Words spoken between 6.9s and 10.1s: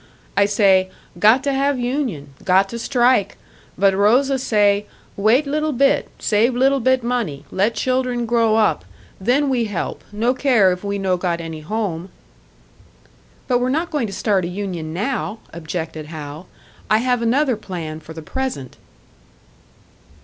money, let children grow up. Then we help,